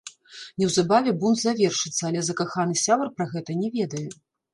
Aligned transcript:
Неўзабаве 0.59 1.11
бунт 1.23 1.37
завершыцца, 1.41 1.99
але 2.09 2.23
закаханы 2.29 2.75
сябар 2.85 3.13
пра 3.21 3.29
гэта 3.35 3.51
не 3.61 3.69
ведае. 3.77 4.03